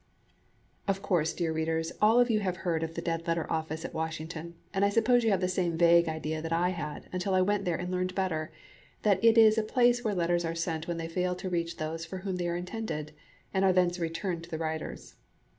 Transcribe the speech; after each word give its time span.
Of 0.87 1.03
course, 1.03 1.31
dear 1.31 1.53
readers, 1.53 1.91
all 2.01 2.19
of 2.19 2.27
you 2.31 2.39
have 2.39 2.65
heard 2.65 2.81
of 2.81 2.95
the 2.95 3.03
Dead 3.03 3.27
letter 3.27 3.45
Office 3.53 3.85
at 3.85 3.93
Washington, 3.93 4.55
and 4.73 4.83
I 4.83 4.89
suppose 4.89 5.23
you 5.23 5.29
have 5.29 5.41
the 5.41 5.47
same 5.47 5.77
vague 5.77 6.07
idea 6.09 6.41
that 6.41 6.51
I 6.51 6.69
had 6.69 7.07
until 7.13 7.35
I 7.35 7.41
went 7.43 7.65
there 7.65 7.75
and 7.75 7.91
learned 7.91 8.15
better 8.15 8.51
that 9.03 9.23
it 9.23 9.37
is 9.37 9.59
a 9.59 9.61
place 9.61 10.03
where 10.03 10.15
letters 10.15 10.43
are 10.43 10.55
sent 10.55 10.87
when 10.87 10.97
they 10.97 11.07
fail 11.07 11.35
to 11.35 11.51
reach 11.51 11.77
those 11.77 12.03
for 12.03 12.17
whom 12.17 12.37
they 12.37 12.47
are 12.47 12.57
intended, 12.57 13.11
and 13.53 13.63
are 13.63 13.73
thence 13.73 13.99
returned 13.99 14.43
to 14.45 14.49
the 14.49 14.57
writers. 14.57 15.17